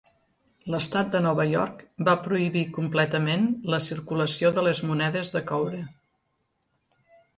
L'Estat 0.75 1.09
de 1.15 1.19
Nova 1.25 1.45
York 1.49 1.83
va 2.07 2.15
prohibir 2.29 2.63
completament 2.79 3.45
la 3.75 3.81
circulació 3.91 4.51
de 4.57 4.65
les 4.69 4.85
monedes 4.93 5.33
de 5.37 5.43
coure. 5.53 5.83